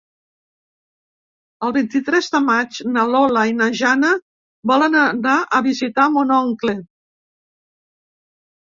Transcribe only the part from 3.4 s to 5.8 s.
i na Jana volen anar a